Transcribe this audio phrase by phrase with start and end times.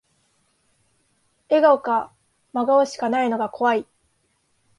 [1.47, 2.11] 笑顔か
[2.53, 3.85] 真顔しかないのが怖い